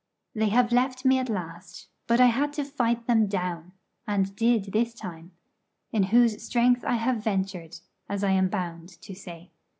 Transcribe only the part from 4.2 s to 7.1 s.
did this time in Whose strength I